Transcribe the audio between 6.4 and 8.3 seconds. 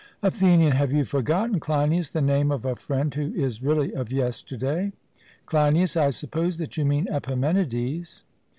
that you mean Epimenides.